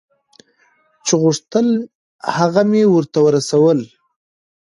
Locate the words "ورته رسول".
2.93-3.79